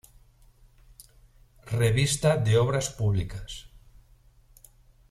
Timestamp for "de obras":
2.37-2.89